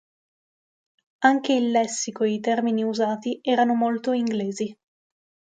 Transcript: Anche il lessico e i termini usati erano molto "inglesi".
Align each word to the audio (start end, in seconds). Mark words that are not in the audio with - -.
Anche 1.25 1.53
il 1.53 1.69
lessico 1.69 2.23
e 2.23 2.31
i 2.31 2.39
termini 2.39 2.83
usati 2.83 3.37
erano 3.39 3.75
molto 3.75 4.13
"inglesi". 4.13 4.75